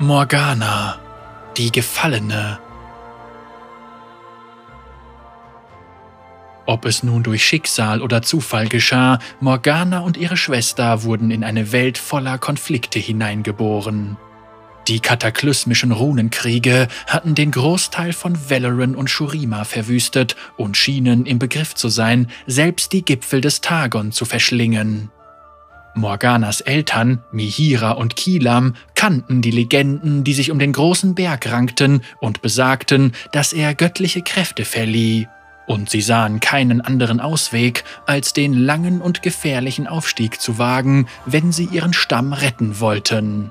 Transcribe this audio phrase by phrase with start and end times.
[0.00, 1.00] Morgana,
[1.56, 2.60] die Gefallene.
[6.66, 11.72] Ob es nun durch Schicksal oder Zufall geschah, Morgana und ihre Schwester wurden in eine
[11.72, 14.16] Welt voller Konflikte hineingeboren.
[14.86, 21.74] Die kataklysmischen Runenkriege hatten den Großteil von Valoran und Shurima verwüstet und schienen im Begriff
[21.74, 25.10] zu sein, selbst die Gipfel des Tagon zu verschlingen.
[25.98, 32.02] Morganas Eltern, Mihira und Kilam, kannten die Legenden, die sich um den großen Berg rankten
[32.20, 35.26] und besagten, dass er göttliche Kräfte verlieh
[35.68, 41.52] und sie sahen keinen anderen Ausweg, als den langen und gefährlichen Aufstieg zu wagen, wenn
[41.52, 43.50] sie ihren Stamm retten wollten.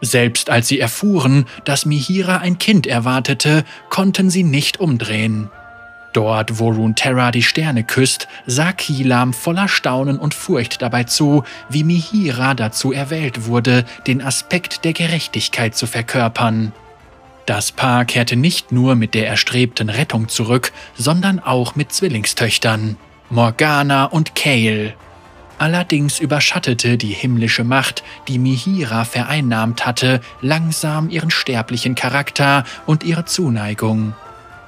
[0.00, 5.50] Selbst als sie erfuhren, dass Mihira ein Kind erwartete, konnten sie nicht umdrehen.
[6.12, 11.84] Dort, wo Runeterra die Sterne küsst, sah Kilam voller Staunen und Furcht dabei zu, wie
[11.84, 16.72] Mihira dazu erwählt wurde, den Aspekt der Gerechtigkeit zu verkörpern.
[17.46, 22.96] Das Paar kehrte nicht nur mit der erstrebten Rettung zurück, sondern auch mit Zwillingstöchtern,
[23.28, 24.94] Morgana und Kale.
[25.58, 33.26] Allerdings überschattete die himmlische Macht, die Mihira vereinnahmt hatte, langsam ihren sterblichen Charakter und ihre
[33.26, 34.14] Zuneigung.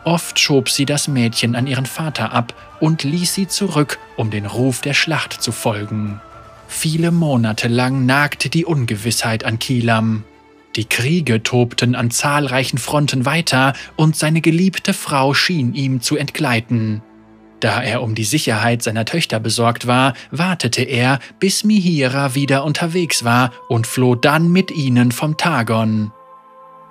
[0.05, 4.47] Oft schob sie das Mädchen an ihren Vater ab und ließ sie zurück, um den
[4.47, 6.20] Ruf der Schlacht zu folgen.
[6.67, 10.25] Viele Monate lang nagte die Ungewissheit an Kilam.
[10.75, 17.03] Die Kriege tobten an zahlreichen Fronten weiter und seine geliebte Frau schien ihm zu entgleiten.
[17.61, 23.22] Da er um die Sicherheit seiner Töchter besorgt war, wartete er, bis Mihira wieder unterwegs
[23.22, 26.11] war und floh dann mit ihnen vom Tagon.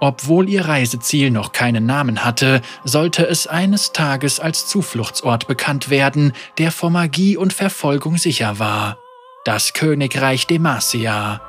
[0.04, 6.34] Obwohl ihr Reiseziel noch keinen Namen hatte, sollte es eines Tages als Zufluchtsort bekannt werden,
[6.58, 8.98] der vor Magie und Verfolgung sicher war.
[9.46, 11.40] Das Königreich Demacia.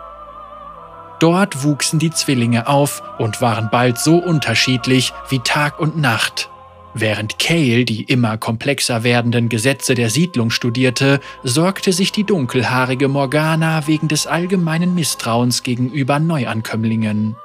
[1.19, 6.51] Dort wuchsen die Zwillinge auf und waren bald so unterschiedlich wie Tag und Nacht.
[6.93, 13.87] Während Cale die immer komplexer werdenden Gesetze der Siedlung studierte, sorgte sich die dunkelhaarige Morgana
[13.87, 17.37] wegen des allgemeinen Misstrauens gegenüber Neuankömmlingen.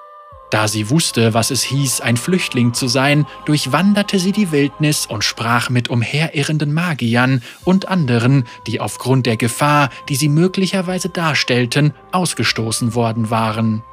[0.50, 5.24] Da sie wusste, was es hieß, ein Flüchtling zu sein, durchwanderte sie die Wildnis und
[5.26, 12.96] sprach mit umherirrenden Magiern und anderen, die aufgrund der Gefahr, die sie möglicherweise darstellten, ausgestoßen
[12.96, 13.84] worden waren.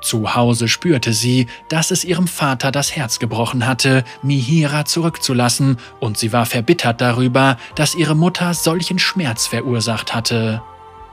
[0.00, 6.16] Zu Hause spürte sie, dass es ihrem Vater das Herz gebrochen hatte, Mihira zurückzulassen, und
[6.16, 10.62] sie war verbittert darüber, dass ihre Mutter solchen Schmerz verursacht hatte.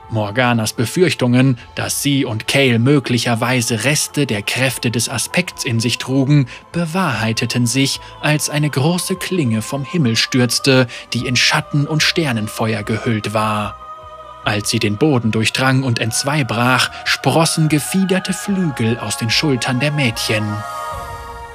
[0.10, 6.48] Morganas Befürchtungen, dass sie und Cale möglicherweise Reste der Kräfte des Aspekts in sich trugen,
[6.72, 13.34] bewahrheiteten sich, als eine große Klinge vom Himmel stürzte, die in Schatten und Sternenfeuer gehüllt
[13.34, 13.78] war.
[14.46, 20.46] Als sie den Boden durchdrang und entzweibrach, sprossen gefiederte Flügel aus den Schultern der Mädchen.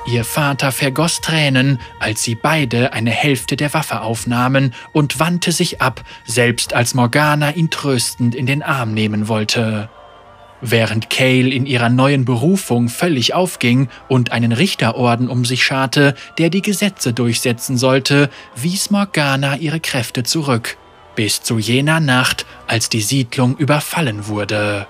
[0.07, 5.83] Ihr Vater vergoss Tränen, als sie beide eine Hälfte der Waffe aufnahmen und wandte sich
[5.83, 9.91] ab, selbst als Morgana ihn tröstend in den Arm nehmen wollte.
[10.63, 16.51] Während Cale in ihrer neuen Berufung völlig aufging und einen Richterorden um sich scharte, der
[16.51, 20.77] die Gesetze durchsetzen sollte, wies Morgana ihre Kräfte zurück,
[21.15, 24.87] bis zu jener Nacht, als die Siedlung überfallen wurde.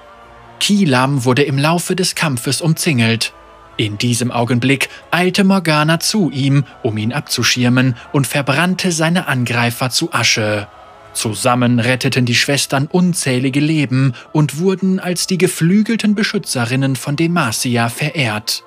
[0.59, 3.33] Kilam wurde im Laufe des Kampfes umzingelt,
[3.81, 10.13] in diesem Augenblick eilte Morgana zu ihm, um ihn abzuschirmen, und verbrannte seine Angreifer zu
[10.13, 10.69] Asche.
[11.15, 18.65] Zusammen retteten die Schwestern unzählige Leben und wurden als die geflügelten Beschützerinnen von Demacia verehrt.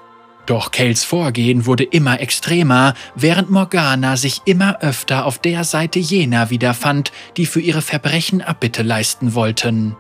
[0.48, 6.50] Doch Kales Vorgehen wurde immer extremer, während Morgana sich immer öfter auf der Seite jener
[6.50, 9.96] wiederfand, die für ihre Verbrechen Abbitte leisten wollten.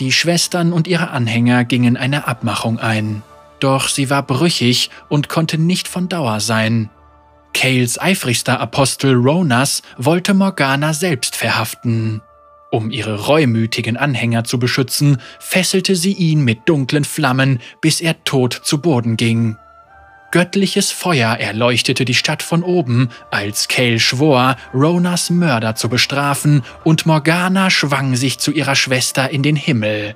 [0.00, 3.22] Die Schwestern und ihre Anhänger gingen eine Abmachung ein.
[3.60, 6.90] Doch sie war brüchig und konnte nicht von Dauer sein.
[7.54, 12.20] Cales eifrigster Apostel Ronas wollte Morgana selbst verhaften.
[12.70, 18.52] Um ihre reumütigen Anhänger zu beschützen, fesselte sie ihn mit dunklen Flammen, bis er tot
[18.52, 19.56] zu Boden ging.
[20.32, 27.06] Göttliches Feuer erleuchtete die Stadt von oben, als Cale schwor, Ronas Mörder zu bestrafen, und
[27.06, 30.14] Morgana schwang sich zu ihrer Schwester in den Himmel.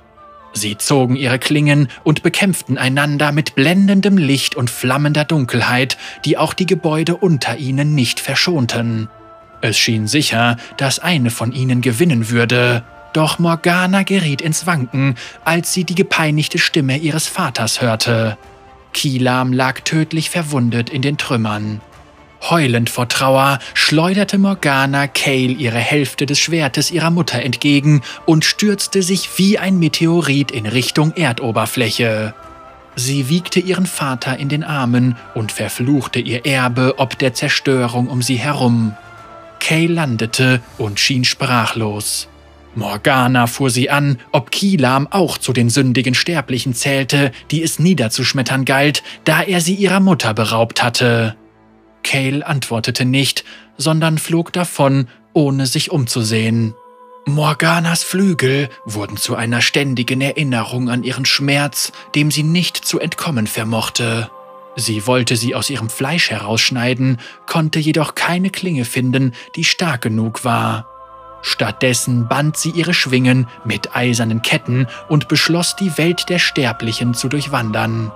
[0.53, 6.53] Sie zogen ihre Klingen und bekämpften einander mit blendendem Licht und flammender Dunkelheit, die auch
[6.53, 9.09] die Gebäude unter ihnen nicht verschonten.
[9.61, 12.83] Es schien sicher, dass eine von ihnen gewinnen würde,
[13.13, 15.15] doch Morgana geriet ins Wanken,
[15.45, 18.37] als sie die gepeinigte Stimme ihres Vaters hörte.
[18.93, 21.81] Kilam lag tödlich verwundet in den Trümmern.
[22.49, 29.03] Heulend vor Trauer schleuderte Morgana Cale ihre Hälfte des Schwertes ihrer Mutter entgegen und stürzte
[29.03, 32.33] sich wie ein Meteorit in Richtung Erdoberfläche.
[32.95, 38.21] Sie wiegte ihren Vater in den Armen und verfluchte ihr Erbe ob der Zerstörung um
[38.21, 38.95] sie herum.
[39.59, 42.27] Kay landete und schien sprachlos.
[42.73, 48.65] Morgana fuhr sie an, ob Kilam auch zu den sündigen Sterblichen zählte, die es niederzuschmettern
[48.65, 51.35] galt, da er sie ihrer Mutter beraubt hatte.
[52.11, 53.45] Cale antwortete nicht,
[53.77, 56.75] sondern flog davon, ohne sich umzusehen.
[57.25, 63.47] Morganas Flügel wurden zu einer ständigen Erinnerung an ihren Schmerz, dem sie nicht zu entkommen
[63.47, 64.29] vermochte.
[64.75, 70.43] Sie wollte sie aus ihrem Fleisch herausschneiden, konnte jedoch keine Klinge finden, die stark genug
[70.43, 70.87] war.
[71.41, 77.29] Stattdessen band sie ihre Schwingen mit eisernen Ketten und beschloss, die Welt der Sterblichen zu
[77.29, 78.11] durchwandern.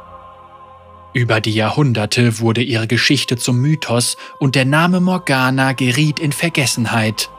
[1.16, 7.30] Über die Jahrhunderte wurde ihre Geschichte zum Mythos und der Name Morgana geriet in Vergessenheit.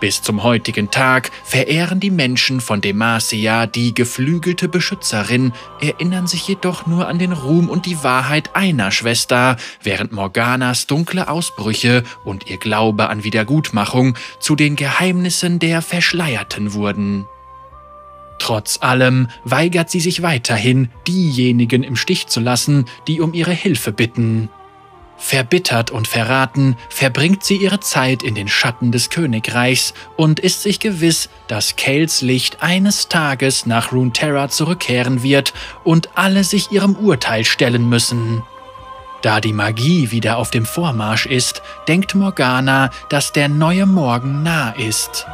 [0.00, 5.52] Bis zum heutigen Tag verehren die Menschen von Demacia die geflügelte Beschützerin,
[5.82, 11.28] erinnern sich jedoch nur an den Ruhm und die Wahrheit einer Schwester, während Morganas dunkle
[11.28, 17.26] Ausbrüche und ihr Glaube an Wiedergutmachung zu den Geheimnissen der Verschleierten wurden.
[18.40, 23.92] Trotz allem weigert sie sich weiterhin, diejenigen im Stich zu lassen, die um ihre Hilfe
[23.92, 24.48] bitten.
[25.18, 30.80] Verbittert und verraten verbringt sie ihre Zeit in den Schatten des Königreichs und ist sich
[30.80, 35.52] gewiss, dass Kales Licht eines Tages nach Runeterra zurückkehren wird
[35.84, 38.42] und alle sich ihrem Urteil stellen müssen.
[39.20, 44.70] Da die Magie wieder auf dem Vormarsch ist, denkt Morgana, dass der neue Morgen nah
[44.70, 45.26] ist.